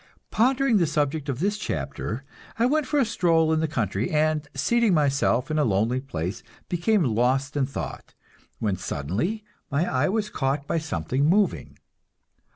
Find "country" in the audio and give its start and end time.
3.67-4.09